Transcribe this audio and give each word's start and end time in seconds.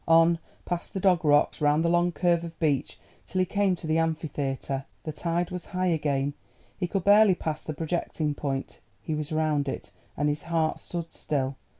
On, 0.07 0.39
past 0.65 0.95
the 0.95 0.99
Dog 0.99 1.23
Rocks, 1.23 1.61
round 1.61 1.85
the 1.85 1.89
long 1.89 2.11
curve 2.11 2.43
of 2.43 2.57
beach 2.59 2.97
till 3.27 3.37
he 3.37 3.45
came 3.45 3.75
to 3.75 3.85
the 3.85 3.99
Amphitheatre. 3.99 4.85
The 5.03 5.11
tide 5.11 5.51
was 5.51 5.65
high 5.65 5.93
again; 5.93 6.33
he 6.75 6.87
could 6.87 7.03
barely 7.03 7.35
pass 7.35 7.63
the 7.63 7.75
projecting 7.75 8.33
point. 8.33 8.79
He 9.03 9.13
was 9.13 9.31
round 9.31 9.69
it, 9.69 9.91
and 10.17 10.27
his 10.27 10.41
heart 10.49 10.79
stood 10.79 11.13
still. 11.13 11.55